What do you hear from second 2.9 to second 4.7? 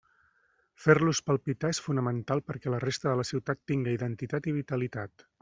de la ciutat tinga identitat i